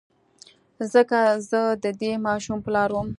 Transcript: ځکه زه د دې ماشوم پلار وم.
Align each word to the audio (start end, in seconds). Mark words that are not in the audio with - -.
ځکه 0.93 1.19
زه 1.49 1.61
د 1.83 1.85
دې 2.01 2.11
ماشوم 2.27 2.59
پلار 2.65 2.89
وم. 2.93 3.09